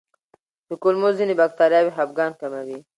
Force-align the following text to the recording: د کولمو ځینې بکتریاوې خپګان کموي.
د 0.67 0.69
کولمو 0.83 1.09
ځینې 1.17 1.33
بکتریاوې 1.41 1.91
خپګان 1.95 2.31
کموي. 2.39 2.77